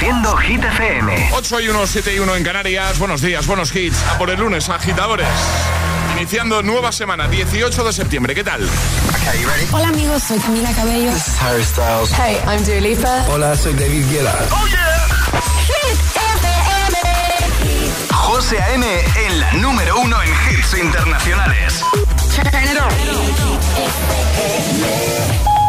[0.00, 1.30] Reproduciendo Hit FM.
[1.34, 2.98] 8 y 1, 7 y 1 en Canarias.
[2.98, 4.02] Buenos días, buenos hits.
[4.04, 5.28] A por el lunes, agitadores.
[6.16, 8.34] Iniciando nueva semana, 18 de septiembre.
[8.34, 8.66] ¿Qué tal?
[9.72, 11.12] Hola amigos, soy Camila Cabello.
[11.12, 12.10] This is Harry Styles.
[12.12, 13.26] Hey, I'm Dua Lipa.
[13.28, 14.34] Hola, soy David Guetta.
[14.50, 15.42] ¡Oh, yeah!
[15.66, 16.98] Hit FM.
[18.10, 18.86] José A.M.
[19.26, 21.84] en la número uno en hits internacionales.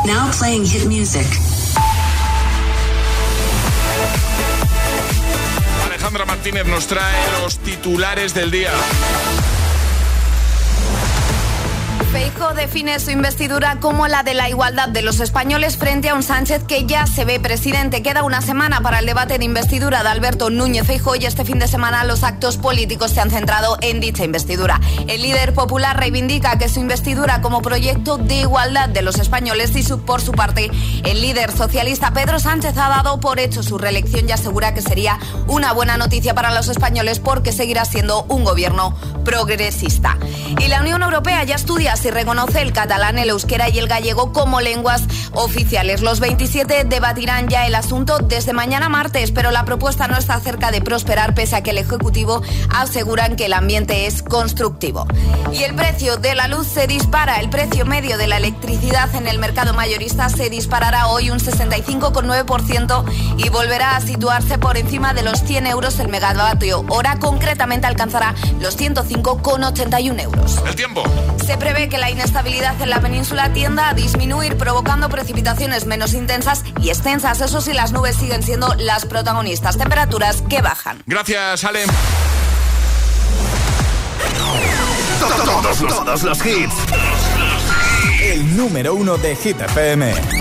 [0.05, 1.27] Now playing hit music.
[6.11, 8.73] Alejandra Martínez nos trae los titulares del día.
[12.11, 16.23] Feijo define su investidura como la de la igualdad de los españoles frente a un
[16.23, 18.03] Sánchez que ya se ve presidente.
[18.03, 21.57] Queda una semana para el debate de investidura de Alberto Núñez Feijo y este fin
[21.57, 24.81] de semana los actos políticos se han centrado en dicha investidura.
[25.07, 29.83] El líder popular reivindica que su investidura como proyecto de igualdad de los españoles y
[29.83, 30.69] su, por su parte
[31.05, 35.17] el líder socialista Pedro Sánchez ha dado por hecho su reelección y asegura que sería
[35.47, 40.17] una buena noticia para los españoles porque seguirá siendo un gobierno progresista.
[40.59, 44.33] Y la Unión Europea ya estudia si reconoce el catalán, el euskera y el gallego
[44.33, 46.01] como lenguas oficiales.
[46.01, 50.71] Los 27 debatirán ya el asunto desde mañana martes, pero la propuesta no está cerca
[50.71, 55.05] de prosperar pese a que el Ejecutivo aseguran que el ambiente es constructivo.
[55.53, 57.39] Y el precio de la luz se dispara.
[57.39, 63.03] El precio medio de la electricidad en el mercado mayorista se disparará hoy un 65,9%
[63.37, 66.83] y volverá a situarse por encima de los 100 euros el megavatio.
[66.89, 70.59] Hora concretamente alcanzará los 105,81 euros.
[70.65, 71.03] El tiempo.
[71.45, 76.63] Se prevé que la inestabilidad en la península tienda a disminuir, provocando precipitaciones menos intensas
[76.81, 77.41] y extensas.
[77.41, 79.77] Eso sí, las nubes siguen siendo las protagonistas.
[79.77, 81.03] Temperaturas que bajan.
[81.05, 81.83] Gracias, Ale.
[85.19, 86.73] Todos los, todos los hits.
[88.23, 90.40] El número uno de Hit FM.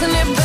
[0.00, 0.37] Listen, everybody.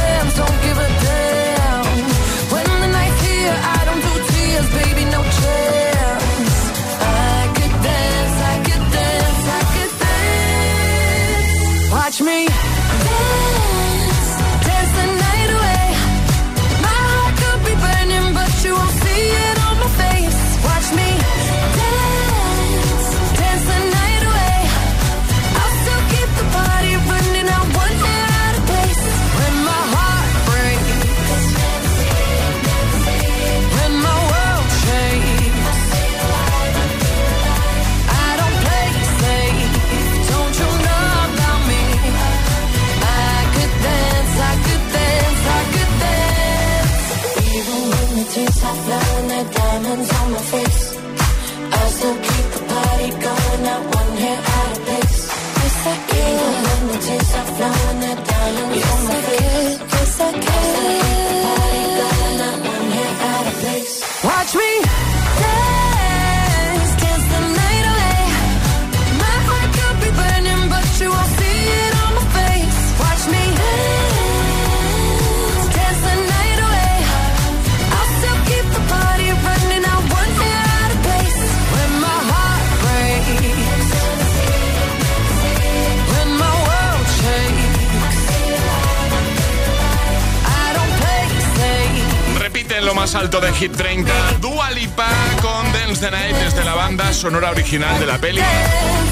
[93.13, 95.07] Más alto de Hit 30 Dua Lipa
[95.41, 98.41] con Dance the Night desde la banda sonora original de la peli.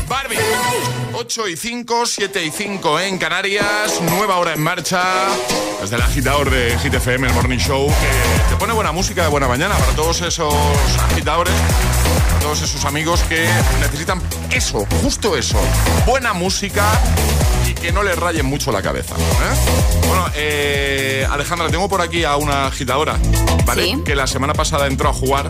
[0.07, 0.37] Barbie
[1.13, 3.99] 8 y 5, 7 y 5 en Canarias.
[4.01, 5.03] Nueva hora en marcha.
[5.81, 9.29] Desde el agitador de Hit FM, el Morning Show Que te pone buena música de
[9.29, 10.53] buena mañana Para todos esos
[11.11, 11.55] agitadores
[12.29, 13.49] Para todos esos amigos que
[13.79, 14.21] necesitan
[14.51, 15.59] eso, justo eso.
[16.05, 16.83] Buena música
[17.81, 19.15] que no le rayen mucho la cabeza.
[19.15, 20.07] ¿eh?
[20.07, 23.17] Bueno, eh, Alejandra, tengo por aquí a una agitadora,
[23.65, 23.99] ¿vale?
[24.05, 25.47] Que la semana pasada entró a jugar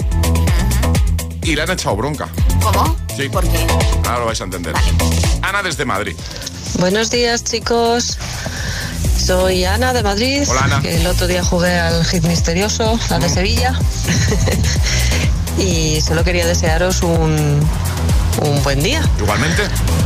[1.44, 2.30] y le han echado bronca.
[2.62, 2.96] ¿Cómo?
[3.16, 3.28] Sí.
[3.28, 3.68] ¿Por qué?
[4.06, 4.74] Ahora lo vais a entender.
[5.42, 6.16] Ana desde Madrid.
[6.80, 8.18] Buenos días, chicos.
[9.18, 10.44] Soy Ana de Madrid.
[10.48, 10.82] Hola, Ana.
[10.82, 13.78] Que el otro día jugué al hit misterioso, la de Sevilla.
[15.58, 17.60] y solo quería desearos un,
[18.42, 19.02] un buen día.
[19.20, 19.64] Igualmente.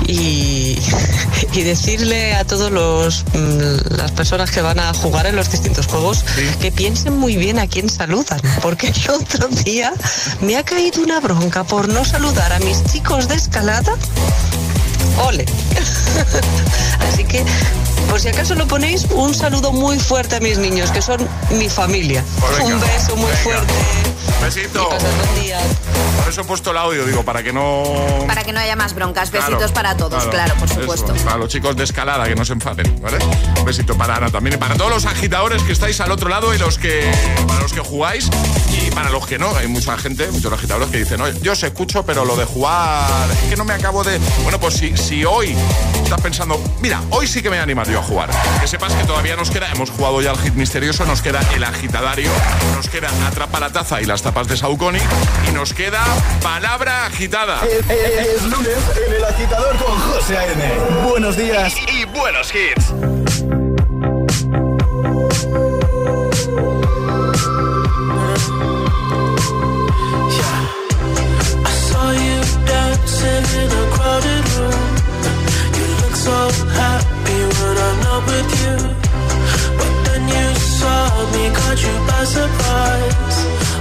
[0.07, 0.77] Y,
[1.53, 5.87] y decirle a todos los mm, las personas que van a jugar en los distintos
[5.87, 6.41] juegos Sí.
[6.59, 8.39] que piensen muy bien a quién saludan.
[8.61, 9.93] Porque el otro día
[10.41, 13.93] me ha caído una bronca por no saludar a mis chicos de escalada.
[15.27, 15.45] Ole.
[17.11, 17.43] Así que,
[18.09, 21.69] por si acaso lo ponéis, un saludo muy fuerte a mis niños, que son mi
[21.69, 22.23] familia.
[22.39, 23.37] Pues venga, un beso muy venga.
[23.43, 23.73] fuerte.
[24.45, 24.87] Besito.
[24.89, 27.83] Por eso he puesto el audio, digo, para que no...
[28.27, 29.31] Para que no haya más broncas.
[29.31, 31.13] Claro, Besitos para todos, claro, por eso, supuesto.
[31.23, 33.17] para los chicos de escalada que no se enfaden, ¿vale?
[33.57, 36.53] Un besito para Ana también y para todos los agitadores que estáis al otro lado
[36.53, 37.11] y los que
[37.47, 38.29] para los que jugáis
[38.85, 39.55] y para los que no.
[39.55, 43.29] Hay mucha gente, muchos agitadores que dicen, no, yo os escucho, pero lo de jugar
[43.31, 44.19] es que no me acabo de.
[44.43, 45.55] Bueno, pues si, si hoy
[46.03, 48.29] estás pensando, mira, hoy sí que me voy a animar yo a jugar.
[48.61, 51.63] Que sepas que todavía nos queda, hemos jugado ya al hit misterioso, nos queda el
[51.63, 52.29] agitadario,
[52.75, 54.99] nos queda atrapa la taza y las tapas de Saucony
[55.47, 56.03] y nos queda
[56.43, 57.61] palabra agitada.
[57.65, 58.77] Es, es- es lunes
[59.07, 60.73] en el agitador con José A.M.
[61.09, 61.73] Buenos días.
[61.87, 62.93] Y, y buenos hits.
[70.37, 74.85] I saw you dancing in a crowded room.
[75.77, 76.37] You look so
[76.81, 78.75] happy when I'm not with you.
[79.79, 80.47] But then you
[80.79, 80.99] saw
[81.33, 83.24] me, caught you by surprise.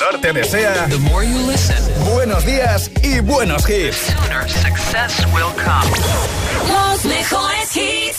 [0.00, 1.76] Agitador Te desea The more you listen,
[2.14, 3.96] buenos días y buenos hits.
[3.96, 5.90] sooner success will come.
[6.68, 8.18] Los mejores hits.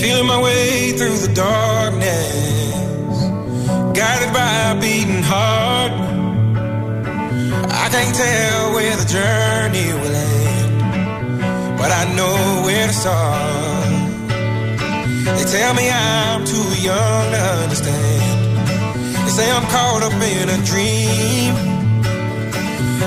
[0.00, 3.14] Feeling my way through the darkness,
[3.98, 5.92] guided by a beating heart.
[7.84, 10.37] I can't tell where the journey will end,
[11.88, 13.88] but I know where to start.
[15.36, 18.24] They tell me I'm too young to understand.
[19.24, 21.54] They say I'm caught up in a dream.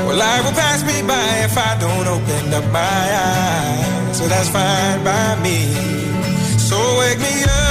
[0.05, 4.17] Well, life will pass me by if I don't open up my eyes.
[4.17, 5.59] So that's fine by me.
[6.57, 7.70] So wake me up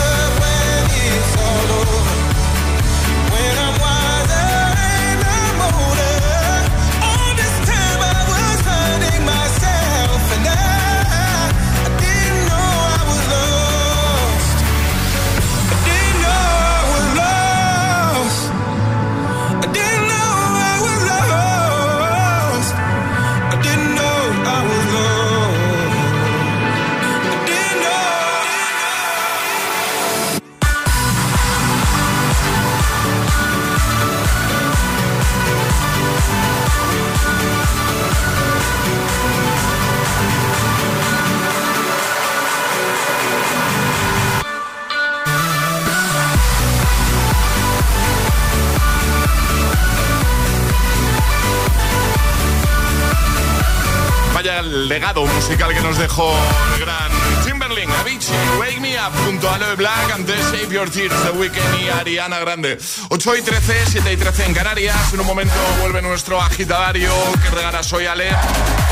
[54.61, 56.33] el legado musical que nos dejó
[56.75, 57.11] el gran
[57.43, 61.81] Timberling, Avicii, Wake Me Up, junto a Aloe Black, antes Save Your Tears, The Weeknd
[61.81, 62.77] y Ariana Grande.
[63.09, 65.13] 8 y 13, 7 y 13 en Canarias.
[65.13, 68.29] En un momento vuelve nuestro agitadario que regalas hoy, Ale.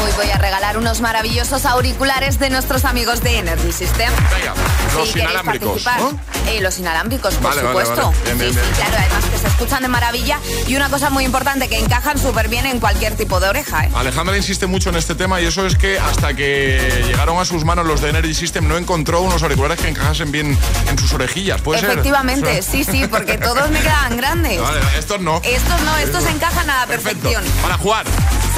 [0.03, 4.11] Hoy voy a regalar unos maravillosos auriculares de nuestros amigos de Energy System.
[4.31, 4.53] Venga,
[4.95, 5.85] los Si inalámbricos.
[5.99, 6.19] ¿no?
[6.47, 8.07] Eh, los inalámbricos, por Vale, vale, supuesto.
[8.11, 8.23] vale.
[8.25, 8.69] Bien, bien, sí, bien.
[8.75, 10.39] sí, claro, además que se escuchan de maravilla.
[10.67, 13.85] Y una cosa muy importante, que encajan súper bien en cualquier tipo de oreja.
[13.85, 13.91] ¿eh?
[13.95, 17.63] Alejandra insiste mucho en este tema y eso es que hasta que llegaron a sus
[17.65, 20.57] manos los de Energy System no encontró unos auriculares que encajasen bien
[20.87, 21.61] en sus orejillas.
[21.61, 21.91] ¿Puede ser?
[21.91, 24.59] Efectivamente, sí, sí, porque todos me quedan grandes.
[24.61, 25.41] Vale, estos no.
[25.43, 27.29] Estos no, estos encajan a la Perfecto.
[27.29, 27.61] perfección.
[27.61, 28.05] Para jugar.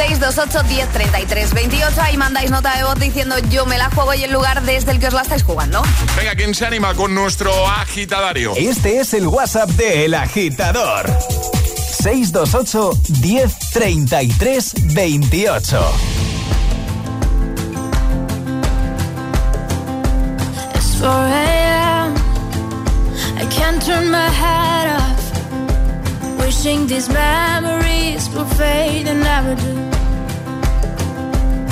[0.01, 4.23] 628 10 33 28 ahí mandáis nota de voz diciendo yo me la juego y
[4.23, 5.83] el lugar desde el que os la estáis jugando.
[6.17, 8.53] Venga, ¿quién se anima con nuestro agitadario?
[8.55, 11.05] Este es el WhatsApp de El Agitador.
[11.05, 15.79] 628 10 33 28.
[20.73, 22.15] It's 4 a.m.
[23.37, 26.39] I can't turn my head off.
[26.39, 29.90] Wishing these memories will fade and never do.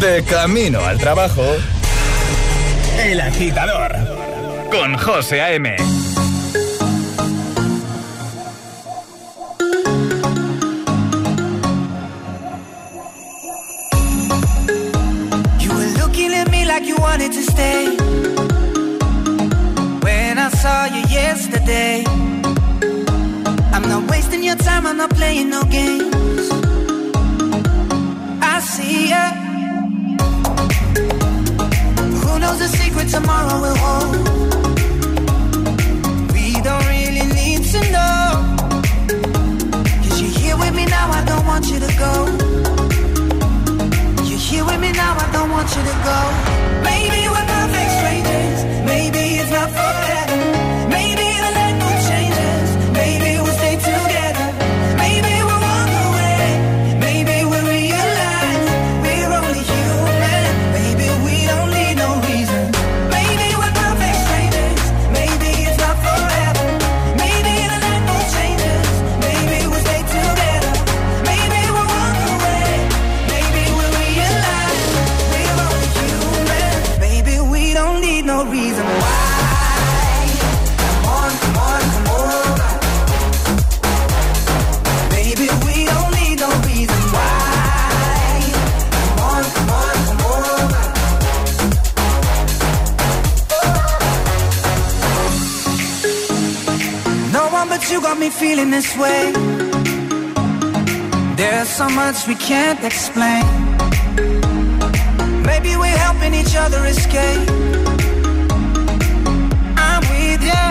[0.00, 1.42] De camino al trabajo.
[2.98, 3.92] El agitador.
[4.70, 5.74] Con José A.M.
[15.60, 15.72] You
[16.84, 16.96] you
[17.30, 17.96] to stay.
[20.02, 22.04] When I saw you yesterday,
[23.72, 26.50] I'm not wasting your time, I'm not playing no games.
[28.42, 29.45] I see ya.
[32.58, 34.16] Knows the secret tomorrow will hold?
[36.32, 38.56] We don't really need to know.
[40.02, 42.12] Cause you're here with me now, I don't want you to go.
[44.28, 46.18] You're here with me now, I don't want you to go.
[46.82, 47.65] Maybe we're
[98.26, 99.32] me feeling this way.
[101.36, 103.44] There's so much we can't explain.
[105.50, 107.48] Maybe we're helping each other escape.
[109.88, 110.64] I'm with ya.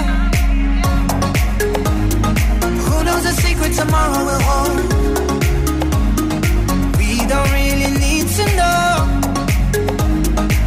[2.85, 4.77] Who knows the secret tomorrow will hold?
[6.99, 8.87] We don't really need to know.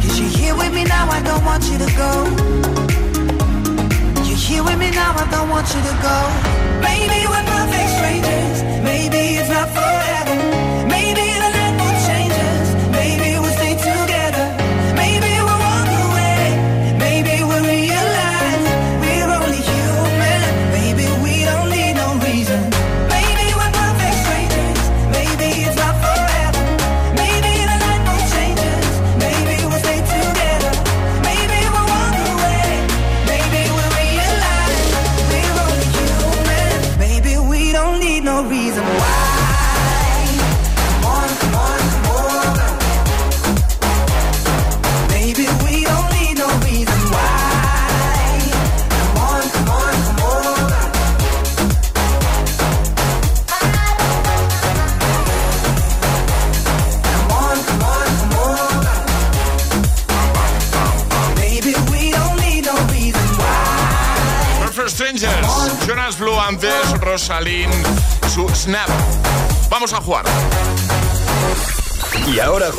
[0.01, 2.11] Cause you're here with me now, I don't want you to go.
[4.27, 6.48] You're here with me now, I don't want you to go.
[7.07, 8.48] Maybe we're perfect strangers.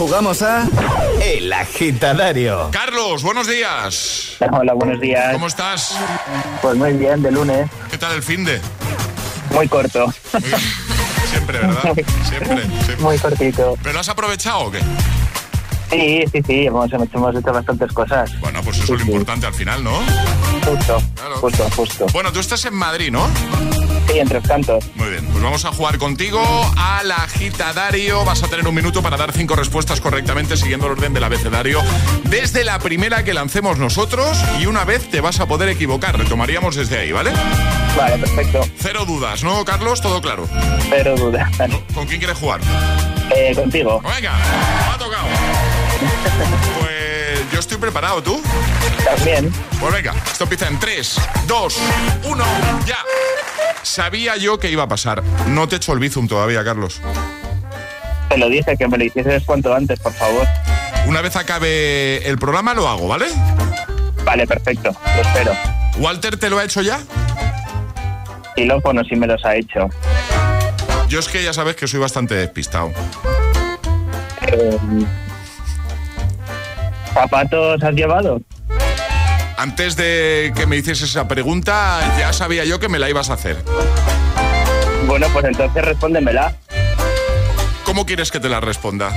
[0.01, 0.67] Jugamos a
[1.23, 2.71] El Agitadario.
[2.73, 4.39] Carlos, buenos días.
[4.51, 5.35] Hola, buenos días.
[5.35, 5.95] ¿Cómo estás?
[6.63, 7.69] Pues muy bien, de lunes.
[7.91, 8.59] ¿Qué tal el fin de?
[9.53, 10.11] Muy corto.
[11.27, 11.83] Siempre, ¿verdad?
[12.25, 12.97] Siempre, siempre.
[13.01, 13.77] Muy cortito.
[13.83, 14.81] ¿Pero has aprovechado o qué?
[15.91, 18.41] Sí, sí, sí, hemos, hemos hecho bastantes cosas.
[18.41, 19.99] Bueno, pues eso es lo importante al final, ¿no?
[20.65, 20.99] Justo,
[21.43, 22.07] justo, justo.
[22.15, 23.29] Bueno, tú estás en Madrid, ¿no?
[24.11, 24.83] Sí, entre los cantos.
[24.95, 26.43] Muy bien, pues vamos a jugar contigo
[26.77, 28.27] al agitadario.
[28.27, 31.81] Vas a tener un minuto para dar cinco respuestas correctamente siguiendo el orden del abecedario
[32.25, 36.19] desde la primera que lancemos nosotros y una vez te vas a poder equivocar.
[36.19, 37.33] Retomaríamos desde ahí, ¿vale?
[37.97, 38.61] Vale, perfecto.
[38.81, 40.03] Cero dudas, ¿no, Carlos?
[40.03, 40.47] Todo claro.
[40.91, 41.51] Cero dudas.
[41.95, 42.61] ¿Con quién quieres jugar?
[43.35, 44.03] Eh, contigo.
[44.03, 45.27] Venga, me ha tocado.
[46.81, 48.43] Pues yo estoy preparado, ¿tú?
[49.07, 49.51] También.
[49.81, 51.77] Pues venga, esto empieza en 3, 2,
[52.25, 52.45] 1,
[52.85, 52.99] ya.
[53.83, 55.23] Sabía yo que iba a pasar.
[55.49, 57.01] No te he hecho el bizum todavía, Carlos.
[58.29, 60.47] Te lo dije, que me lo hicieses cuanto antes, por favor.
[61.07, 63.27] Una vez acabe el programa lo hago, ¿vale?
[64.25, 64.95] Vale, perfecto.
[65.17, 65.53] Lo espero.
[65.99, 67.01] ¿Walter te lo ha hecho ya?
[68.55, 69.89] Xilófono si me los ha hecho.
[71.09, 72.93] Yo es que ya sabes que soy bastante despistado.
[74.47, 74.79] Eh,
[77.13, 78.41] ¿Zapatos has llevado?
[79.61, 83.35] Antes de que me hicieses esa pregunta, ya sabía yo que me la ibas a
[83.35, 83.59] hacer.
[85.07, 86.57] Bueno, pues entonces respóndemela.
[87.85, 89.13] ¿Cómo quieres que te la responda?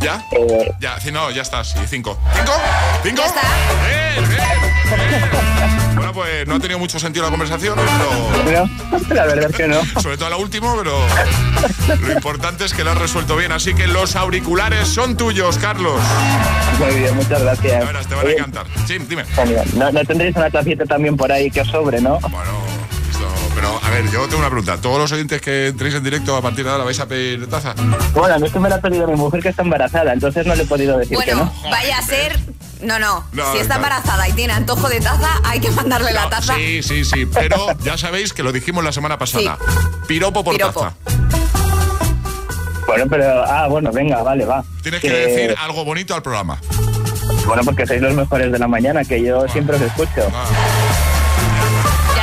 [0.00, 0.24] ¿Ya?
[0.32, 2.18] Eh, Ya, no, ya está, sí, cinco.
[2.34, 2.52] ¿Cinco?
[3.02, 3.22] ¿Cinco?
[3.22, 3.40] Ya está.
[3.86, 5.30] Bien, bien, bien.
[5.94, 7.78] Bueno, pues no ha tenido mucho sentido la conversación,
[8.44, 8.68] pero...
[8.90, 9.80] no, la verdad es que no.
[10.00, 10.98] Sobre todo la última, pero
[12.00, 13.52] lo importante es que lo has resuelto bien.
[13.52, 16.00] Así que los auriculares son tuyos, Carlos.
[16.78, 17.86] Muy bien, muchas gracias.
[17.86, 18.66] Verás, te van a encantar.
[18.86, 19.24] Sí, dime.
[19.74, 22.18] No, no tendréis una tacita también por ahí que os sobre, ¿no?
[22.20, 22.50] Bueno,
[23.54, 24.76] pero a ver, yo tengo una pregunta.
[24.80, 27.74] ¿Todos los oyentes que entréis en directo a partir de ahora vais a pedir taza?
[28.14, 30.46] Bueno, a mí es que me la ha pedido mi mujer que está embarazada, entonces
[30.46, 31.70] no le he podido decir que Bueno, no.
[31.70, 32.38] vaya a ser.
[32.82, 33.24] No, no.
[33.32, 36.54] No, si está embarazada y tiene antojo de taza, hay que mandarle la taza.
[36.54, 37.26] Sí, sí, sí.
[37.26, 39.58] Pero ya sabéis que lo dijimos la semana pasada.
[40.06, 40.80] Piropo por Piropo.
[40.80, 40.94] taza.
[42.86, 43.44] Bueno, pero...
[43.44, 44.64] Ah, bueno, venga, vale, va.
[44.82, 46.58] Tienes que decir algo bonito al programa.
[47.46, 50.26] Bueno, porque sois los mejores de la mañana, que yo siempre os escucho.
[50.34, 50.44] Ah,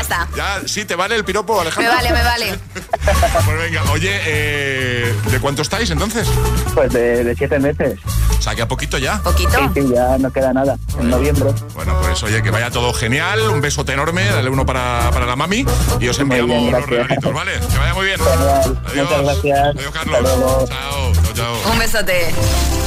[0.08, 0.28] está.
[0.36, 1.92] ya, sí, ¿te vale el piropo, Me Alejandro?
[1.94, 2.60] vale, me vale.
[3.46, 6.28] Pues venga, oye, eh, ¿de cuánto estáis entonces?
[6.74, 7.98] Pues de, de siete meses.
[8.38, 9.22] O sea, que a poquito ya.
[9.24, 9.52] Poquito.
[9.74, 10.78] Sí, sí, ya no queda nada.
[11.00, 11.52] En noviembre.
[11.74, 13.40] Bueno, pues oye, que vaya todo genial.
[13.50, 14.26] Un besote enorme.
[14.26, 15.66] Dale uno para, para la mami.
[16.00, 16.90] Y os enviamos bien, los gracias.
[17.08, 17.52] regalitos, ¿vale?
[17.72, 18.20] Que vaya muy bien.
[18.20, 18.80] Genial.
[18.86, 19.10] Adiós.
[19.10, 19.60] Muchas gracias.
[19.76, 20.22] Adiós, Hasta Carlos.
[20.22, 20.66] luego.
[20.68, 21.72] Chao, chao, chao.
[21.72, 22.87] Un besote.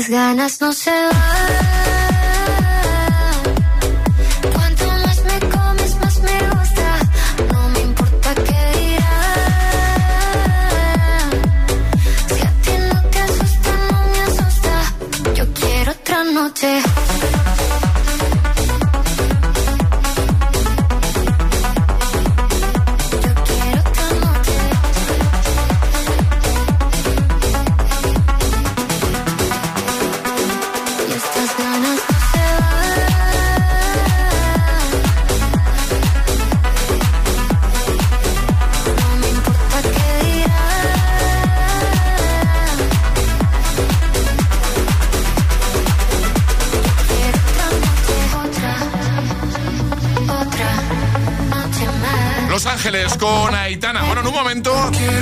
[0.00, 1.10] que estas ganas no se van.
[4.52, 4.90] Cuanto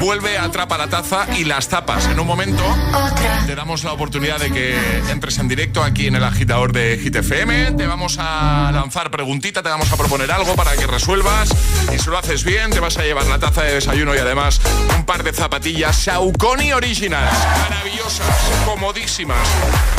[0.01, 2.07] vuelve a Atrapa la Taza y las tapas.
[2.07, 2.63] En un momento
[3.47, 4.77] te damos la oportunidad de que
[5.11, 7.73] entres en directo aquí en el agitador de GTFM.
[7.73, 11.51] Te vamos a lanzar preguntita, te vamos a proponer algo para que resuelvas.
[11.93, 14.61] Y si lo haces bien, te vas a llevar la taza de desayuno y además
[14.97, 17.33] un par de zapatillas Saucony Originals.
[17.63, 19.47] Maravillosas, comodísimas.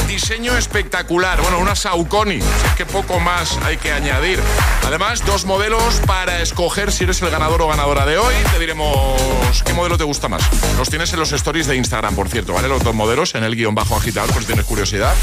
[0.10, 1.40] Diseño espectacular.
[1.40, 2.40] Bueno, una Saucony.
[2.40, 4.40] Es que poco más hay que añadir.
[4.84, 8.34] Además, dos modelos para escoger si eres el ganador o ganadora de hoy.
[8.52, 10.42] Te diremos qué modelo te gusta más.
[10.80, 12.68] Los tienes en los stories de Instagram, por cierto, ¿vale?
[12.68, 15.14] Los dos modelos en el guion bajo agitador, por si tienes curiosidad.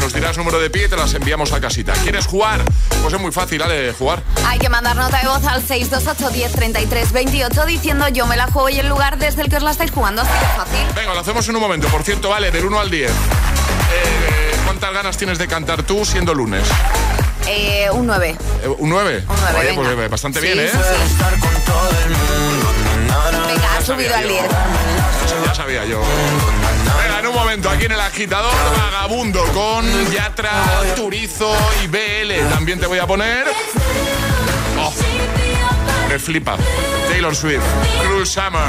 [0.00, 1.94] Nos dirás número de pie y te las enviamos a casita.
[2.02, 2.62] ¿Quieres jugar?
[3.00, 3.94] Pues es muy fácil, ¿vale?
[3.94, 4.22] Jugar.
[4.46, 8.48] Hay que mandar nota de voz al 628 10 33 28 diciendo yo me la
[8.48, 10.20] juego y el lugar desde el que os la estáis jugando.
[10.20, 10.86] Así que fácil.
[10.94, 11.88] Venga, lo hacemos en un momento.
[11.88, 13.10] Por cierto, vale, del 1 al 10.
[13.96, 16.62] Eh, ¿Cuántas ganas tienes de cantar tú siendo lunes?
[17.48, 18.36] Eh, un 9.
[18.64, 19.24] Eh, ¿Un 9?
[19.28, 19.94] Un nueve, Oye, venga.
[19.94, 20.70] pues bastante Sí, bien, ¿eh?
[20.70, 20.78] sí,
[23.48, 24.42] Venga, ha subido al 10.
[25.46, 26.00] Ya sabía yo.
[27.02, 30.50] Venga, en un momento, aquí en el agitador, vagabundo con Yatra,
[30.96, 31.54] Turizo
[31.84, 32.48] y BL.
[32.50, 33.46] También te voy a poner.
[34.78, 34.92] Oh,
[36.08, 36.56] me flipa.
[37.08, 37.62] Taylor Swift,
[38.02, 38.68] Cruel Summer.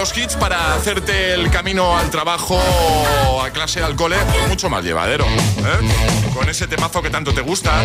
[0.00, 2.58] Los hits para hacerte el camino al trabajo,
[3.44, 4.16] a clase, al cole,
[4.48, 5.26] mucho más llevadero.
[5.26, 6.32] ¿eh?
[6.32, 7.82] Con ese temazo que tanto te gusta.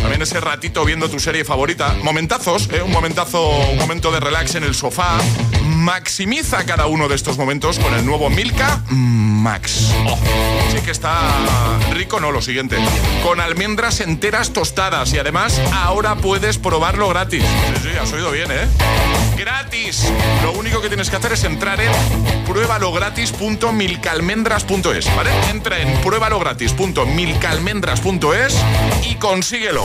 [0.00, 1.96] También ese ratito viendo tu serie favorita.
[2.02, 2.80] Momentazos, ¿eh?
[2.80, 5.18] un momentazo, un momento de relax en el sofá.
[5.64, 9.92] Maximiza cada uno de estos momentos con el nuevo Milka Max.
[10.06, 10.18] Oh,
[10.70, 12.76] sí que está rico, no, lo siguiente.
[13.22, 17.42] Con almendras enteras tostadas y además ahora puedes probarlo gratis.
[17.42, 18.66] Sí, sí, has oído bien, ¿eh?
[19.36, 20.10] Gratis.
[20.42, 21.92] Lo único que tienes que hacer es entrar en
[22.46, 25.30] pruebalogratis.milcalmendras.es, ¿vale?
[25.50, 28.56] Entra en pruebalogratis.milcalmendras.es
[29.08, 29.84] y consíguelo.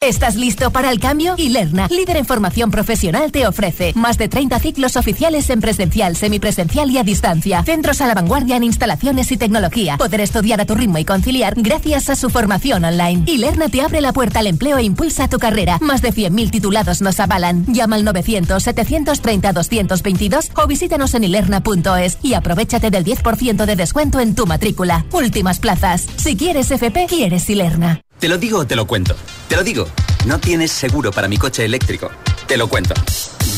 [0.00, 1.34] ¿Estás listo para el cambio?
[1.38, 6.88] Ilerna, líder en formación profesional, te ofrece más de 30 ciclos oficiales en presencial, semipresencial
[6.88, 7.64] y a distancia.
[7.64, 9.96] Centros a la vanguardia en instalaciones y tecnología.
[9.96, 13.24] Poder estudiar a tu ritmo y conciliar gracias a su formación online.
[13.26, 15.78] Ilerna te abre la puerta al empleo e impulsa tu carrera.
[15.80, 17.66] Más de 100.000 titulados nos avalan.
[17.66, 24.46] Llama al 900-730-222 o visítanos en ilerna.es y aprovechate del 10% de descuento en tu
[24.46, 25.04] matrícula.
[25.10, 26.06] Últimas plazas.
[26.18, 28.00] Si quieres FP, quieres Ilerna.
[28.18, 29.14] Te lo digo o te lo cuento.
[29.48, 29.86] Te lo digo.
[30.26, 32.10] No tienes seguro para mi coche eléctrico.
[32.48, 32.94] Te lo cuento.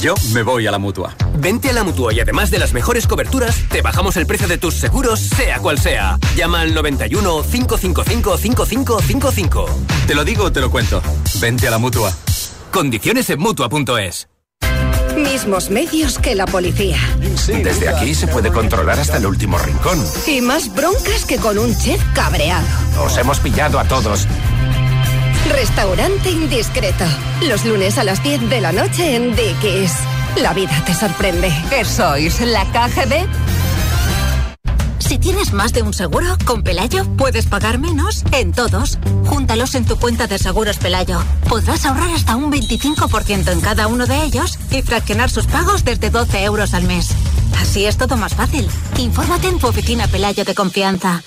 [0.02, 1.14] Yo me voy a la mutua.
[1.38, 4.58] Vente a la mutua y además de las mejores coberturas, te bajamos el precio de
[4.58, 6.18] tus seguros, sea cual sea.
[6.36, 9.66] Llama al 91 555 5555.
[10.06, 11.02] Te lo digo o te lo cuento.
[11.40, 12.12] Vente a la mutua.
[12.70, 14.28] Condiciones en mutua.es.
[15.16, 16.98] Mismos medios que la policía.
[17.46, 20.02] Desde aquí se puede controlar hasta el último rincón.
[20.26, 22.66] Y más broncas que con un chef cabreado.
[23.04, 24.26] Os hemos pillado a todos.
[25.50, 27.04] Restaurante Indiscreto.
[27.42, 29.92] Los lunes a las 10 de la noche en Dickies.
[30.40, 31.52] La vida te sorprende.
[31.68, 32.40] ¿Qué sois?
[32.40, 33.26] ¿La KGB?
[34.98, 38.98] Si tienes más de un seguro, con Pelayo puedes pagar menos en todos.
[39.26, 41.20] Júntalos en tu cuenta de seguros Pelayo.
[41.48, 46.10] Podrás ahorrar hasta un 25% en cada uno de ellos y fraccionar sus pagos desde
[46.10, 47.08] 12 euros al mes.
[47.60, 48.68] Así es todo más fácil.
[48.98, 51.22] Infórmate en tu oficina Pelayo de confianza.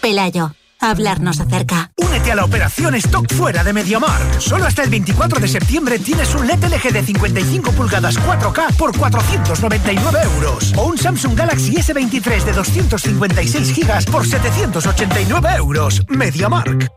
[0.00, 0.52] Pelayo.
[0.80, 1.90] Hablarnos acerca.
[1.96, 4.40] Únete a la operación Stock fuera de MediaMark.
[4.40, 8.96] Solo hasta el 24 de septiembre tienes un LED LG de 55 pulgadas 4K por
[8.96, 10.72] 499 euros.
[10.76, 16.02] O un Samsung Galaxy S23 de 256 gigas por 789 euros.
[16.08, 16.88] MediaMark.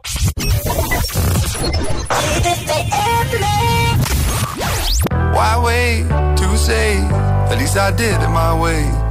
[5.33, 6.97] Why wait to say?
[7.49, 9.10] At least I did it my way.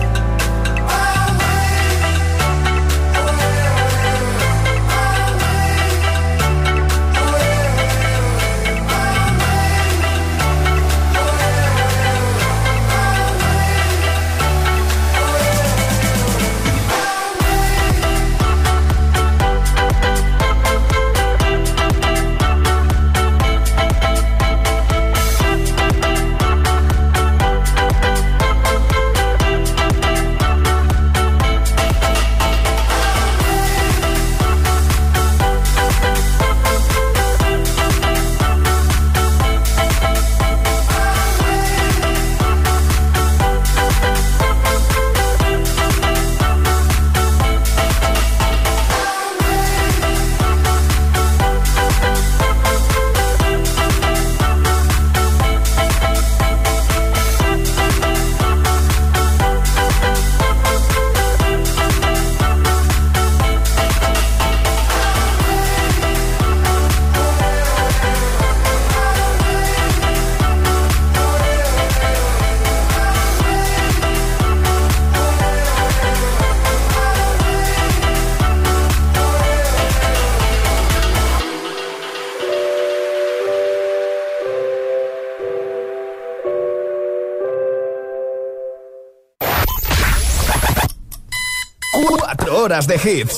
[92.61, 93.37] Horas de hits.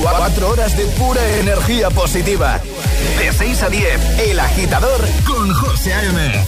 [0.00, 2.60] Cuatro horas de pura energía positiva.
[3.18, 6.44] De 6 a 10, El Agitador con José A.M.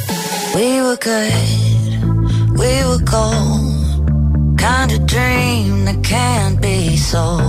[0.54, 4.58] We were good, we were gold.
[4.58, 7.42] Kind of dream that can't be sold.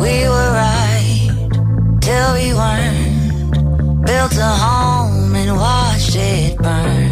[0.00, 1.30] We were right
[2.00, 4.04] till we weren't.
[4.04, 7.03] Built a home and watched it burn.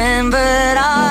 [0.00, 1.09] Remembered I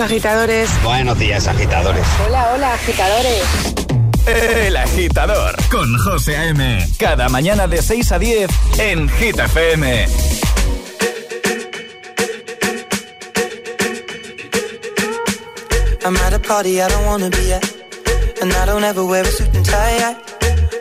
[0.00, 0.70] agitadores.
[0.82, 2.04] Buenos días, agitadores.
[2.26, 3.42] Hola, hola, agitadores.
[4.26, 6.86] El Agitador con José A.M.
[6.98, 10.06] Cada mañana de 6 a 10 en Hit FM.
[16.02, 17.64] I'm at a party I don't wanna be at.
[18.42, 19.98] And I don't ever wear a suit and tie.
[19.98, 20.16] I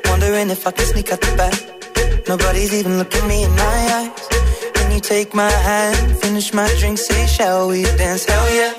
[0.10, 2.28] wondering if I can sneak out the back.
[2.28, 4.28] Nobody's even looking me in my eyes.
[4.74, 8.26] Can you take my hand, finish my drink, say, shall we dance?
[8.26, 8.79] Hell yeah.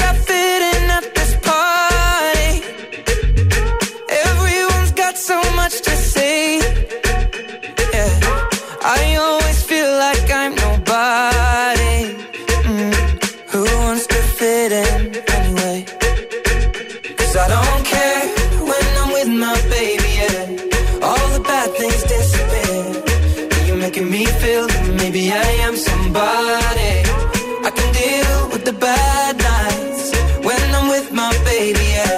[29.01, 30.03] bad nights
[30.47, 32.17] when I'm with my baby, yeah.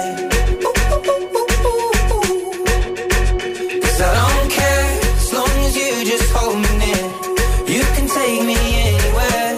[3.84, 4.88] Cause I don't care
[5.20, 7.06] as long as you just hold me near.
[7.74, 8.58] You can take me
[8.90, 9.52] anywhere.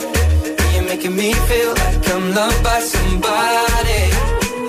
[0.73, 4.03] You're making me feel like I'm loved by somebody.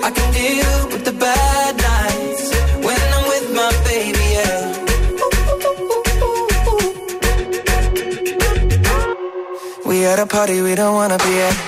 [0.06, 2.44] I can deal with the bad nights
[2.86, 4.60] when I'm with my baby, yeah.
[9.88, 11.67] We at a party we don't wanna be at.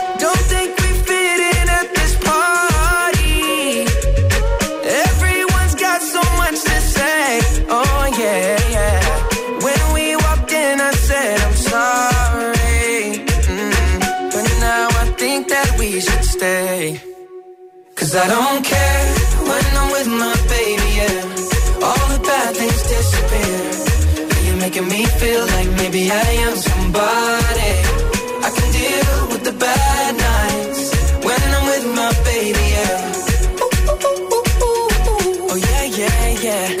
[18.11, 19.05] Cause I don't care
[19.47, 21.85] when I'm with my baby, yeah.
[21.87, 23.59] All the bad things disappear.
[24.45, 27.73] You're making me feel like maybe I am somebody.
[28.43, 30.91] I can deal with the bad nights
[31.23, 33.11] when I'm with my baby, yeah.
[35.49, 36.80] Oh yeah, yeah, yeah.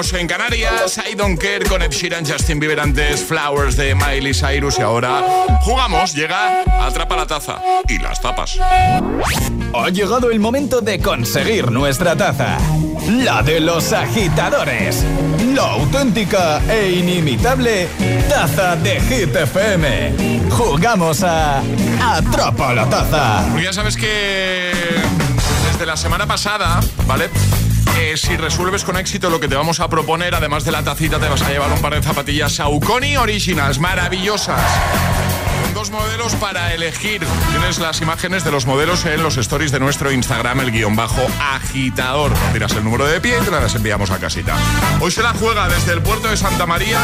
[0.00, 0.98] menos en Canarias.
[1.10, 5.22] I don't care con Ed Sheeran, Justin Bieber antes, Flowers de Miley Cyrus y ahora
[5.60, 6.14] jugamos.
[6.14, 8.58] Llega, atrapa la taza y las tapas.
[8.58, 12.56] Ha llegado el momento de conseguir nuestra taza.
[13.08, 15.04] La de los agitadores.
[15.54, 17.88] La auténtica e inimitable
[18.28, 20.48] taza de Hit FM.
[20.50, 21.62] Jugamos a
[22.00, 23.44] Atrapa la taza.
[23.62, 24.70] Ya sabes que
[25.70, 27.28] desde la semana pasada, ¿vale?
[28.02, 31.18] Eh, si resuelves con éxito lo que te vamos a proponer, además de la tacita,
[31.18, 34.58] te vas a llevar un par de zapatillas Saucony Originals, maravillosas.
[35.74, 37.20] Dos modelos para elegir.
[37.50, 41.20] Tienes las imágenes de los modelos en los stories de nuestro Instagram, el guion bajo
[41.40, 42.32] agitador.
[42.54, 44.56] Tiras el número de pie y te las enviamos a casita.
[45.00, 46.98] Hoy se la juega desde el puerto de Santa María.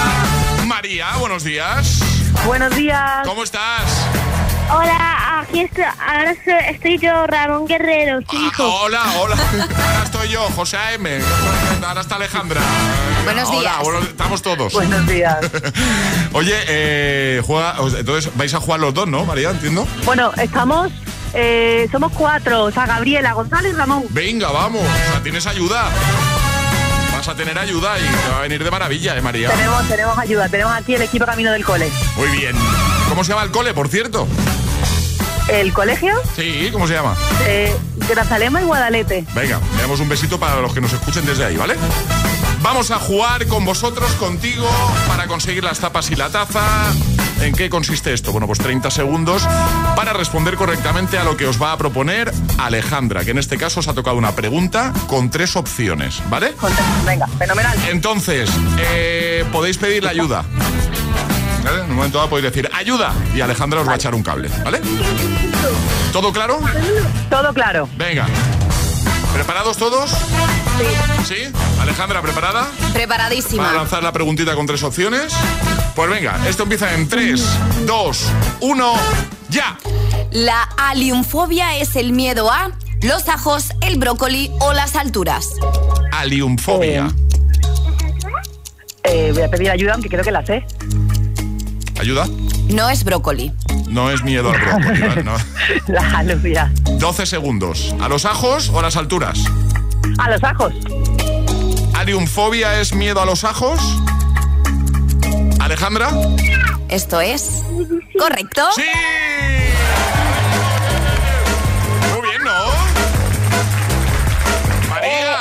[0.67, 2.01] María, buenos días.
[2.47, 3.21] Buenos días.
[3.27, 3.83] ¿Cómo estás?
[4.71, 8.65] Hola, aquí estoy, ahora estoy, estoy yo, Ramón Guerrero, su hijo.
[8.65, 9.37] Ah, Hola, hola.
[9.37, 11.19] Ahora estoy yo, José M.
[11.87, 12.61] Ahora está Alejandra.
[13.25, 13.77] Buenos Hola, días.
[13.83, 14.73] bueno, estamos todos.
[14.73, 15.39] Buenos días.
[16.33, 19.51] Oye, eh, juega, entonces vais a jugar los dos, ¿no, María?
[19.51, 19.87] Entiendo.
[20.05, 20.91] Bueno, estamos,
[21.33, 24.05] eh, somos cuatro, o sea, Gabriela, Gonzalo y Ramón.
[24.11, 24.83] Venga, vamos.
[24.83, 25.85] O sea, tienes ayuda.
[27.27, 29.51] Vas a tener ayuda y te va a venir de maravilla, ¿eh, María?
[29.51, 31.91] Tenemos, tenemos ayuda, tenemos aquí el equipo Camino del Cole.
[32.15, 32.55] Muy bien.
[33.09, 34.29] ¿Cómo se llama el cole, por cierto?
[35.49, 36.15] ¿El colegio?
[36.37, 37.17] Sí, ¿cómo se llama?
[37.47, 37.77] Eh,
[38.09, 39.25] Grazalema y Guadalete.
[39.35, 41.75] Venga, le damos un besito para los que nos escuchen desde ahí, ¿vale?
[42.63, 44.69] Vamos a jugar con vosotros, contigo,
[45.09, 46.63] para conseguir las tapas y la taza.
[47.41, 48.33] ¿En qué consiste esto?
[48.33, 49.47] Bueno, pues 30 segundos
[49.95, 53.81] para responder correctamente a lo que os va a proponer Alejandra, que en este caso
[53.81, 56.55] os ha tocado una pregunta con tres opciones, ¿vale?
[57.05, 57.79] Venga, fenomenal.
[57.89, 60.45] Entonces, eh, podéis pedir la ayuda.
[61.63, 61.79] ¿Vale?
[61.83, 64.49] En un momento dado podéis decir ayuda y Alejandra os va a echar un cable,
[64.65, 64.81] ¿vale?
[66.13, 66.61] ¿Todo claro?
[67.29, 67.89] Todo claro.
[67.97, 68.27] Venga.
[69.35, 70.11] ¿Preparados todos?
[70.79, 71.35] Sí.
[71.35, 71.53] ¿Sí?
[71.81, 72.69] Alejandra, ¿preparada?
[72.93, 73.65] Preparadísima.
[73.65, 75.33] Para lanzar la preguntita con tres opciones.
[75.95, 77.43] Pues venga, esto empieza en 3,
[77.87, 78.27] 2,
[78.61, 78.93] 1,
[79.49, 79.79] ya.
[80.31, 82.73] La aliumfobia es el miedo a
[83.03, 85.51] los ajos, el brócoli o las alturas.
[86.13, 87.09] Aliumfobia.
[89.05, 90.67] Eh, voy a pedir ayuda, aunque creo que la sé.
[91.99, 92.27] ¿Ayuda?
[92.69, 93.53] No es brócoli.
[93.89, 95.25] No es miedo al brócoli, ¿vale?
[95.25, 95.37] No.
[95.87, 96.71] La alubia.
[96.99, 97.95] 12 segundos.
[98.01, 99.39] ¿A los ajos o a las alturas?
[100.19, 100.73] A los ajos.
[101.95, 103.81] ¿Aliumfobia es miedo a los ajos?
[105.61, 106.11] ¿Alejandra?
[106.89, 107.63] Esto es
[108.19, 108.63] correcto.
[108.75, 108.83] ¡Sí!
[112.13, 112.67] Muy bien, ¿no?
[114.89, 115.39] María.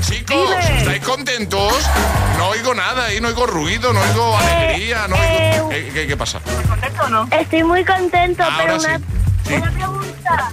[0.00, 1.72] Chicos, ¿estáis contentos?
[2.38, 5.68] No oigo nada ahí, no oigo ruido, no oigo alegría, no oigo...
[5.70, 6.40] ¿Qué, qué- qué pasa?
[6.68, 7.28] ¿Contento o no?
[7.30, 8.86] Estoy muy contento, Ahora pero sí.
[8.88, 8.98] una,
[9.46, 9.54] Sí.
[9.54, 10.52] una pregunta.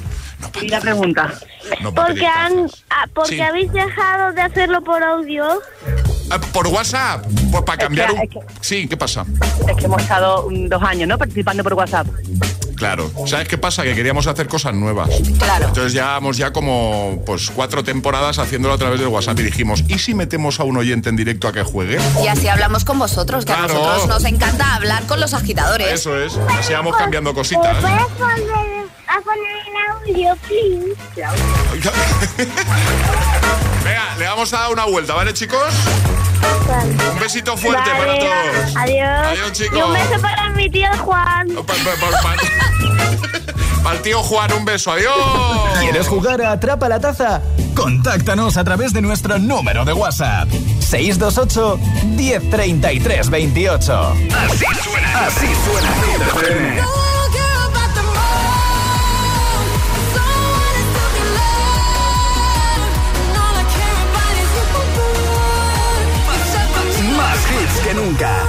[0.61, 1.33] Y la pregunta.
[1.81, 3.41] No, ¿Por qué, han, ah, por qué Sí.
[3.41, 5.45] habéis dejado de hacerlo por audio?
[6.29, 7.25] Ah, ¿Por WhatsApp?
[7.51, 8.21] Pues para cambiar que- un...
[8.21, 9.25] es que- Sí, ¿qué pasa?
[9.67, 11.17] Es que hemos estado dos años, ¿no?
[11.17, 12.07] Participando por WhatsApp.
[12.83, 13.09] Claro.
[13.27, 13.83] ¿Sabes qué pasa?
[13.83, 15.09] Que queríamos hacer cosas nuevas.
[15.39, 15.67] Claro.
[15.69, 19.99] Entonces llevamos ya como pues cuatro temporadas haciéndolo a través del WhatsApp y dijimos, ¿y
[19.99, 21.97] si metemos a un oyente en directo a que juegue?
[22.21, 23.73] Y así hablamos con vosotros, que a Claro.
[23.73, 25.87] nosotros nos encanta hablar con los agitadores.
[25.93, 26.37] Eso es.
[26.59, 27.77] Así vamos cambiando cositas.
[27.77, 30.93] ¿Puedes poner, a poner en audio, please?
[33.85, 35.73] Venga, le vamos a dar una vuelta, ¿vale, chicos?
[37.13, 38.75] Un besito fuerte Vale, para todos.
[38.75, 39.27] Adiós.
[39.27, 39.77] Adiós, chicos.
[39.77, 41.47] Y un beso para mi tío Juan.
[43.91, 44.91] el tío Juan, un beso.
[44.91, 45.13] Adiós.
[45.79, 47.41] ¿Quieres jugar a Atrapa la Taza?
[47.75, 50.49] Contáctanos a través de nuestro número de WhatsApp.
[50.79, 51.79] 628
[52.15, 54.13] 1033 28.
[54.35, 55.25] Así suena.
[55.25, 56.93] Así suena.
[67.15, 68.43] Más hits que nunca.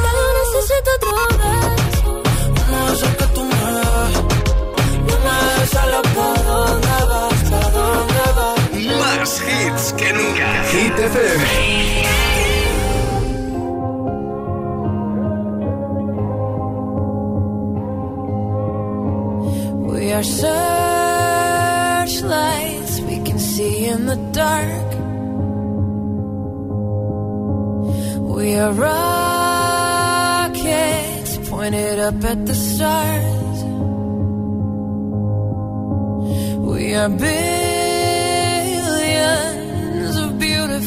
[9.24, 10.48] Más hits que nunca.
[10.70, 11.42] Hit FM.
[19.88, 20.60] We are searchlights
[23.00, 24.90] we can see in the dark.
[28.36, 30.18] We are rockets
[31.48, 33.64] pointed up at the stars.
[36.68, 37.73] We are billions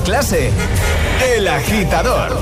[0.00, 0.50] Clase,
[1.34, 2.36] El Agitador,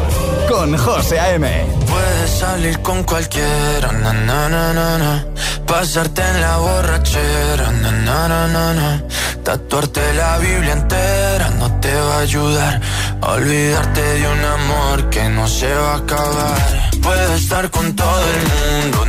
[0.48, 1.66] con José A.M.
[1.88, 5.24] Puedes salir con cualquiera, na, na, na,
[5.66, 9.02] pasarte en la borrachera, na.
[9.44, 12.80] Tatuarte la Biblia entera no te va a ayudar.
[13.20, 16.90] A olvidarte de un amor que no se va a acabar.
[17.02, 19.04] Puedes estar con todo el mundo.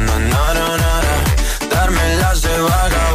[1.71, 3.14] Darme las de vagabundo,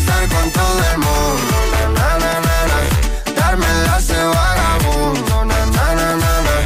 [0.00, 2.78] Estar con todo el mundo, na, na, na, na, na.
[3.38, 6.56] Darme de vagabundo, na, na, na, na, na.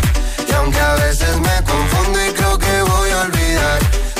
[0.48, 3.78] Y aunque a veces me confundo y creo que voy a olvidar,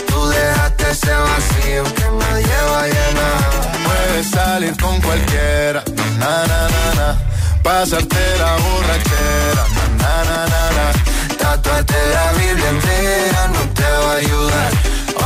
[0.09, 3.41] tú dejaste ese vacío que nadie va a llenar.
[3.87, 5.85] Puedes salir con cualquiera,
[6.19, 7.09] na, na, na, na.
[7.63, 10.87] Pasarte la borrachera, na, na, na, na, na.
[11.39, 14.73] Tatuarte la Biblia entera no te va a ayudar.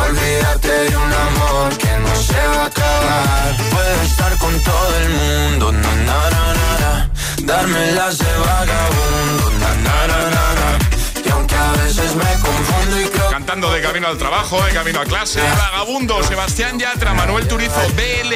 [0.09, 3.57] Olvídate de un amor que no se va a acabar.
[3.71, 7.11] Puedes estar con todo el mundo, na, na, na, na, na.
[7.43, 10.98] Darme las de vagabundo, na, na, na, na, na.
[11.29, 15.01] Y aunque a veces me confundo y creo Cantando de camino al trabajo, de camino
[15.01, 18.35] a clase, Vagabundo, Sebastián Yatra, Manuel Turizo, BL.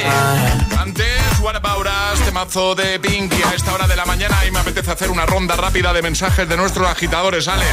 [0.77, 4.51] Antes, What About Us, temazo de Pink y a esta hora de la mañana y
[4.51, 7.65] me apetece hacer una ronda rápida de mensajes de nuestros agitadores, ¿sale?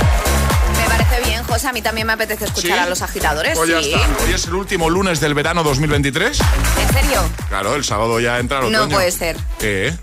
[0.76, 1.68] Me parece bien, José.
[1.68, 2.78] A mí también me apetece escuchar ¿Sí?
[2.78, 3.56] a los agitadores.
[3.56, 3.92] Pues ya sí.
[3.92, 4.24] está.
[4.24, 6.40] Hoy es el último lunes del verano 2023.
[6.40, 7.22] ¿En serio?
[7.48, 9.36] Claro, el sábado ya entra el No puede ser.
[9.58, 9.94] ¿Qué?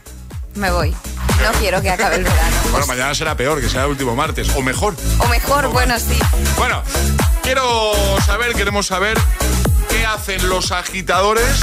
[0.56, 0.96] Me voy.
[1.44, 2.56] No quiero que acabe el verano.
[2.72, 4.50] Bueno, mañana será peor, que sea el último martes.
[4.56, 4.96] O mejor.
[5.20, 6.18] O mejor, bueno, sí.
[6.58, 6.84] Bueno,
[7.44, 7.94] quiero
[8.26, 9.18] saber, queremos saber
[9.90, 11.60] qué hacen los agitadores,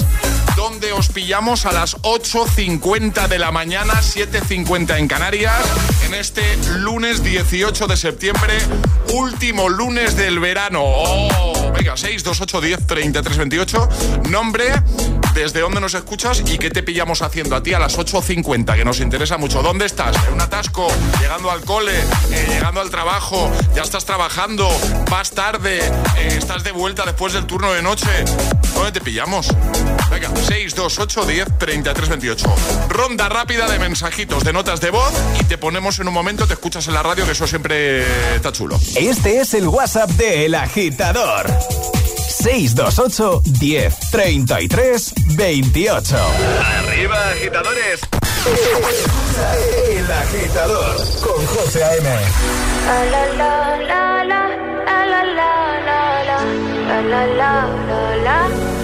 [0.56, 5.62] dónde os pillamos a las 8.50 de la mañana, 7.50 en Canarias,
[6.06, 8.58] en este lunes 18 de septiembre,
[9.12, 10.80] último lunes del verano.
[10.82, 13.88] Oh, venga, 628 10 33 28.
[14.30, 14.64] Nombre,
[15.34, 18.84] desde dónde nos escuchas y qué te pillamos haciendo a ti a las 8.50, que
[18.84, 19.62] nos interesa mucho.
[19.62, 20.16] ¿Dónde estás?
[20.28, 20.88] ¿En un atasco?
[21.20, 21.98] ¿Llegando al cole?
[22.30, 23.50] Eh, ¿Llegando al trabajo?
[23.74, 24.68] ¿Ya estás trabajando?
[25.10, 25.78] ¿Vas tarde?
[25.78, 28.08] Eh, ¿Estás de vuelta después del turno de noche?
[28.74, 29.48] ¿Dónde te pillamos?
[30.10, 32.54] Venga, 628 10 33 28.
[32.88, 36.54] Ronda rápida de mensajitos, de notas de voz y te ponemos en un momento, te
[36.54, 38.04] escuchas en la radio, que eso siempre
[38.34, 38.78] está chulo.
[38.96, 41.46] Este es el WhatsApp de El Agitador.
[42.28, 46.16] 628 10 33 28.
[46.78, 48.00] Arriba, agitadores.
[49.96, 52.08] El Agitador con José A.M.
[52.86, 54.48] La la la la la
[55.06, 55.52] la la la
[55.82, 56.42] la
[56.98, 58.83] la la la la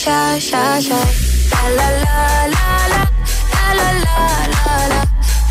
[0.00, 1.06] Shy, shy, shy.
[1.52, 2.16] La la la
[2.54, 3.00] la la.
[3.52, 4.18] La la la
[4.54, 5.00] la la.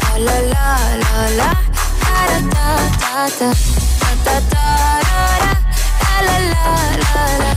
[0.02, 0.68] La la la
[1.04, 1.50] la la.
[2.04, 3.50] Da da da da.
[4.02, 4.68] Da da da
[5.10, 5.52] da.
[6.06, 6.66] La la la
[7.04, 7.52] la la.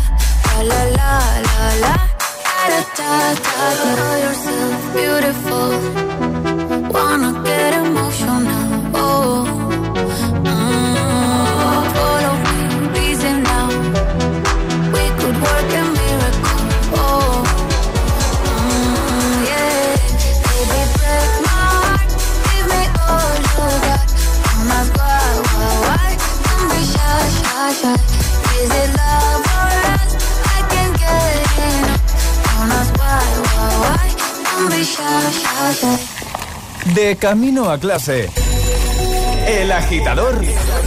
[0.47, 1.12] La la la
[1.49, 1.95] la la.
[2.47, 3.90] Da da da da.
[3.97, 6.11] Know yourself beautiful.
[36.94, 38.28] De camino a clase.
[39.46, 40.34] El agitador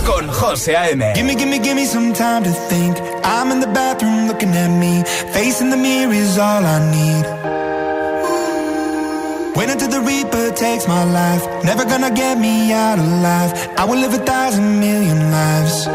[0.05, 1.13] con José A.M.
[1.15, 2.97] Gimme, gimme, gimme some time to think.
[3.23, 5.03] I'm in the bathroom looking at me.
[5.33, 7.25] Facing the mirror is all I need.
[9.55, 11.43] Wait until the Reaper takes my life.
[11.63, 13.51] Never gonna get me out alive.
[13.77, 15.87] I will live a thousand million lives.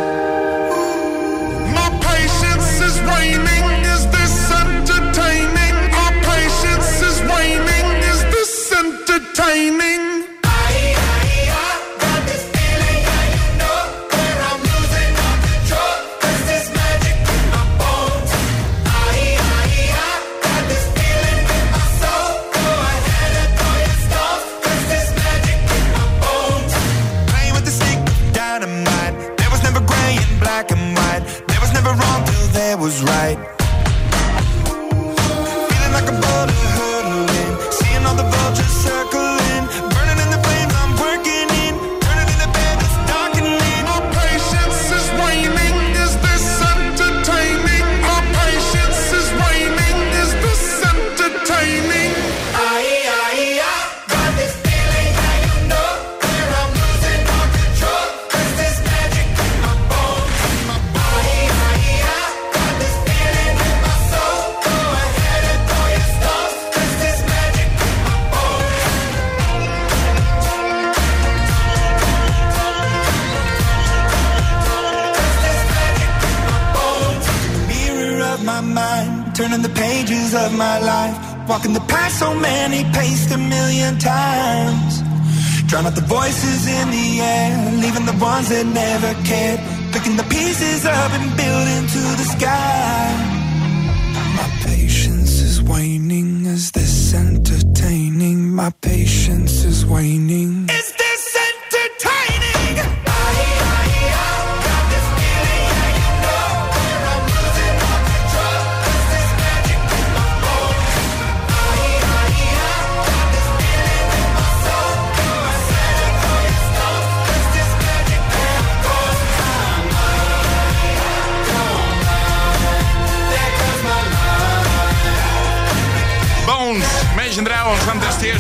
[95.70, 98.50] Waning, is this entertaining?
[98.50, 100.69] My patience is waning.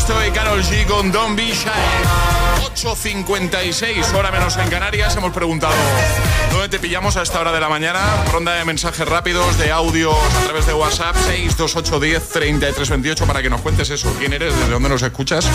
[0.00, 1.68] Tiesto y Carol G con Don't Be Shy.
[2.74, 5.14] 8.56, hora menos en Canarias.
[5.14, 5.74] Hemos preguntado
[6.50, 8.00] dónde te pillamos a esta hora de la mañana.
[8.32, 13.90] Ronda de mensajes rápidos, de audios a través de WhatsApp 628103328 para que nos cuentes
[13.90, 14.10] eso.
[14.18, 14.56] ¿Quién eres?
[14.56, 15.46] ¿Desde dónde nos escuchas?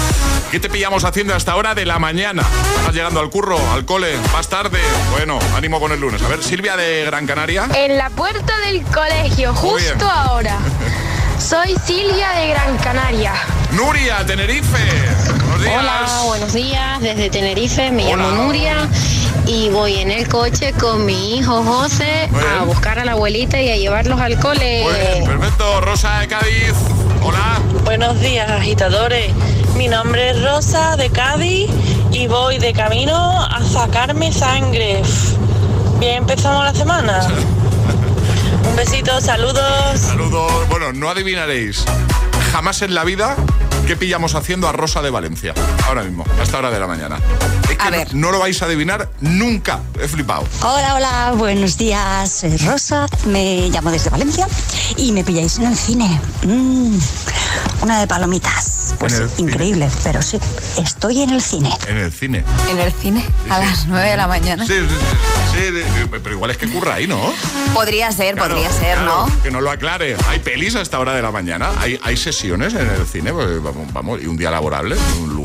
[0.51, 2.43] ¿Qué te pillamos haciendo a esta hora de la mañana?
[2.77, 4.77] ¿Estás llegando al curro, al cole, más tarde?
[5.09, 6.21] Bueno, ánimo con el lunes.
[6.21, 7.67] A ver, Silvia de Gran Canaria.
[7.73, 10.59] En la puerta del colegio, justo ahora.
[11.39, 13.33] Soy Silvia de Gran Canaria.
[13.75, 14.77] Nuria, Tenerife.
[15.27, 15.75] Buenos días.
[15.79, 17.01] Hola, buenos días.
[17.01, 18.31] Desde Tenerife me llamo.
[18.31, 18.87] Nuria
[19.45, 23.69] y voy en el coche con mi hijo José a buscar a la abuelita y
[23.69, 24.85] a llevarlos al cole.
[25.25, 25.81] Perfecto.
[25.81, 26.73] Rosa de Cádiz.
[27.21, 27.59] Hola.
[27.83, 29.33] Buenos días, agitadores.
[29.75, 31.69] Mi nombre es Rosa de Cádiz
[32.11, 35.01] y voy de camino a sacarme sangre.
[35.99, 37.27] Bien, empezamos la semana.
[38.69, 39.99] Un besito, saludos.
[39.99, 40.69] Saludos.
[40.69, 41.85] Bueno, no adivinaréis
[42.55, 43.35] jamás en la vida
[43.85, 45.53] qué pillamos haciendo a Rosa de Valencia.
[45.87, 47.19] Ahora mismo, a esta hora de la mañana.
[47.75, 49.81] Es que no, no lo vais a adivinar nunca.
[50.01, 50.47] He flipado.
[50.61, 52.31] Hola, hola, buenos días.
[52.31, 54.47] Soy Rosa, me llamo desde Valencia
[54.97, 56.19] y me pilláis en el cine.
[56.43, 56.97] Mm,
[57.81, 58.95] una de palomitas.
[58.99, 59.49] Pues cine.
[59.49, 60.39] increíble, pero sí,
[60.77, 61.69] estoy en el cine.
[61.87, 62.43] En el cine.
[62.69, 63.25] ¿En el cine?
[63.49, 64.65] A las 9 de la mañana.
[64.65, 64.73] Sí,
[65.53, 67.33] sí, sí, pero igual es que curra ahí, ¿no?
[67.73, 69.43] Podría ser, Claro, podría ser, claro, ¿no?
[69.43, 70.15] Que nos lo aclare.
[70.29, 71.71] Hay pelis a esta hora de la mañana.
[71.79, 73.33] Hay, hay sesiones en el cine.
[73.33, 75.44] pues, vamos, vamos, y un día laborable, un lunes.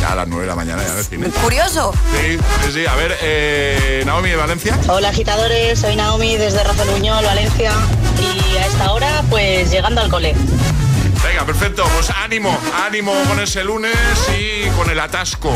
[0.00, 1.28] Ya a las 9 de la mañana ya en el cine.
[1.42, 1.92] Curioso.
[2.20, 2.86] Sí, sí, sí.
[2.86, 4.78] A ver, eh, Naomi de Valencia.
[4.88, 7.72] Hola agitadores, soy Naomi desde Rafeluñol, Valencia
[8.18, 10.34] y a esta hora pues llegando al cole.
[11.24, 11.84] Venga, perfecto.
[11.94, 12.56] Pues ánimo,
[12.86, 13.96] ánimo con ese lunes
[14.38, 15.52] y con el atasco.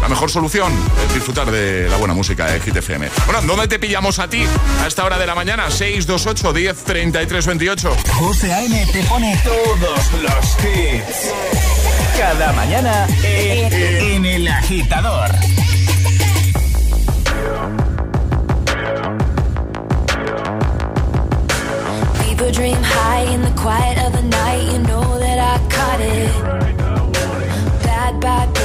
[0.00, 0.72] La mejor solución
[1.06, 3.08] es disfrutar de la buena música de Hit FM.
[3.26, 4.44] Bueno, ¿dónde te pillamos a ti
[4.82, 5.70] a esta hora de la mañana?
[5.70, 7.96] 628 10 33 28.
[8.14, 8.86] José A.M.
[8.92, 11.30] te pone todos los hits.
[12.16, 15.30] Cada mañana en, en El Agitador.
[22.24, 24.72] People dream high in the quiet of the night.
[24.72, 26.32] You know that I caught it.
[27.84, 28.49] Bad, bad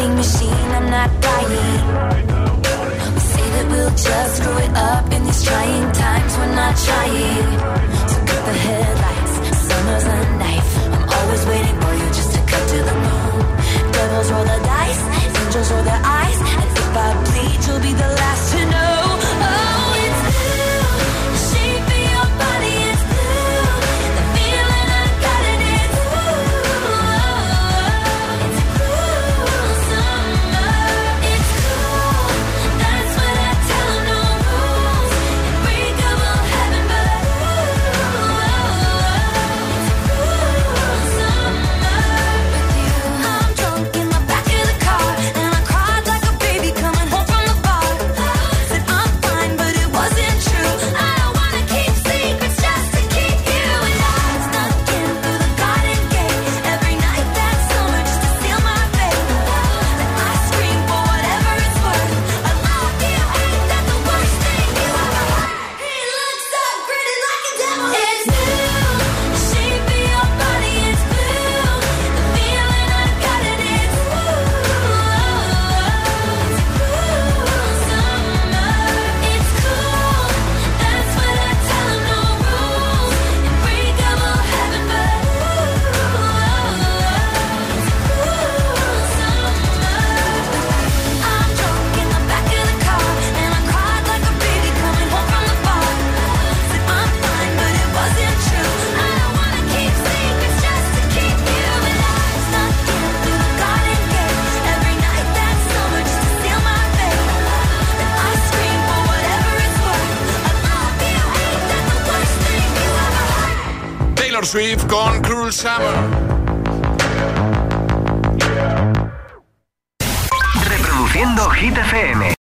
[0.00, 0.50] vending machine.
[0.50, 1.50] I'm not dying.
[3.14, 6.36] We say that we'll just screw it up in these trying times.
[6.36, 7.58] We're not trying.
[8.08, 9.19] So cut the headlights.